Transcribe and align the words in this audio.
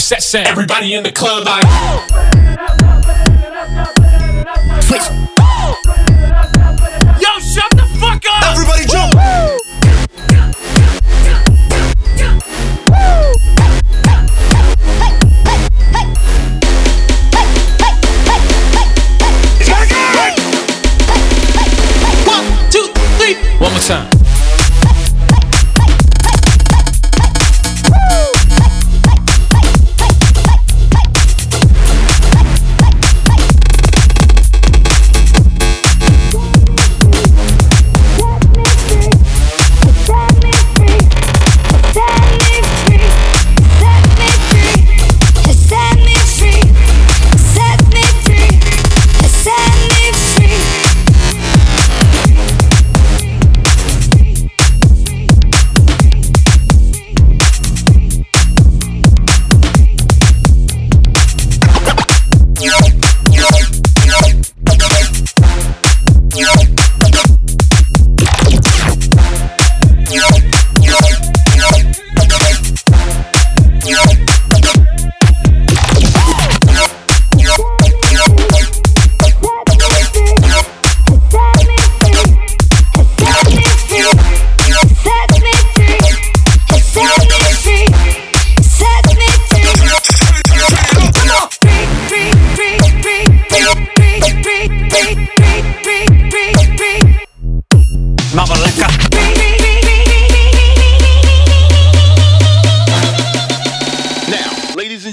set 0.00 0.22
sound. 0.24 0.48
Everybody 0.48 0.94
in 0.94 1.04
the 1.04 1.12
club 1.12 1.44
like. 1.44 1.62
Twitch. 4.86 5.06
Yo, 7.20 7.38
shut 7.38 7.70
the 7.76 7.86
fuck 8.00 8.24
up! 8.28 8.52
Everybody 8.52 8.86
jump. 8.86 9.14
One, 22.26 22.70
two, 22.70 22.92
three. 23.18 23.36
One 23.58 23.70
more 23.70 23.80
time. 23.80 24.17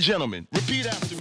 Gentlemen, 0.05 0.47
repeat 0.51 0.85
after 0.85 1.14